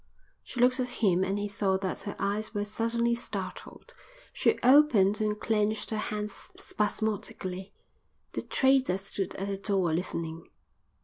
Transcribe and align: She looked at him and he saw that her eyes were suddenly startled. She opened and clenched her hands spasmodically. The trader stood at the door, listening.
She 0.43 0.59
looked 0.59 0.79
at 0.79 0.89
him 1.05 1.23
and 1.23 1.37
he 1.37 1.47
saw 1.47 1.77
that 1.77 2.01
her 2.09 2.15
eyes 2.17 2.55
were 2.55 2.65
suddenly 2.65 3.13
startled. 3.13 3.93
She 4.33 4.57
opened 4.63 5.21
and 5.21 5.39
clenched 5.39 5.91
her 5.91 5.97
hands 5.97 6.51
spasmodically. 6.57 7.71
The 8.33 8.41
trader 8.41 8.97
stood 8.97 9.35
at 9.35 9.47
the 9.47 9.59
door, 9.59 9.93
listening. 9.93 10.49